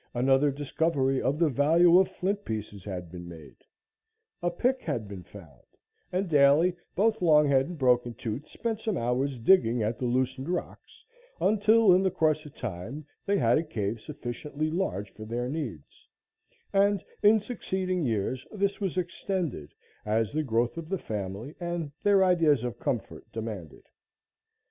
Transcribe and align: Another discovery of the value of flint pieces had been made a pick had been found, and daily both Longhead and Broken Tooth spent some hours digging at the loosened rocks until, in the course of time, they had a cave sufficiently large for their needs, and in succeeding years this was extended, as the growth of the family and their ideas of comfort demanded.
Another 0.15 0.49
discovery 0.49 1.21
of 1.21 1.37
the 1.37 1.47
value 1.47 1.99
of 1.99 2.07
flint 2.09 2.43
pieces 2.43 2.83
had 2.83 3.11
been 3.11 3.29
made 3.29 3.57
a 4.41 4.49
pick 4.49 4.81
had 4.81 5.07
been 5.07 5.21
found, 5.21 5.61
and 6.11 6.27
daily 6.27 6.75
both 6.95 7.19
Longhead 7.19 7.65
and 7.65 7.77
Broken 7.77 8.15
Tooth 8.15 8.47
spent 8.49 8.79
some 8.79 8.97
hours 8.97 9.37
digging 9.37 9.83
at 9.83 9.99
the 9.99 10.07
loosened 10.07 10.49
rocks 10.49 11.05
until, 11.39 11.93
in 11.93 12.01
the 12.01 12.09
course 12.09 12.43
of 12.47 12.55
time, 12.55 13.05
they 13.27 13.37
had 13.37 13.59
a 13.59 13.63
cave 13.63 14.01
sufficiently 14.01 14.71
large 14.71 15.11
for 15.13 15.25
their 15.25 15.47
needs, 15.47 16.07
and 16.73 17.03
in 17.21 17.39
succeeding 17.39 18.03
years 18.03 18.47
this 18.51 18.81
was 18.81 18.97
extended, 18.97 19.71
as 20.03 20.31
the 20.33 20.41
growth 20.41 20.77
of 20.77 20.89
the 20.89 20.97
family 20.97 21.53
and 21.59 21.91
their 22.01 22.23
ideas 22.23 22.63
of 22.63 22.79
comfort 22.79 23.31
demanded. 23.31 23.83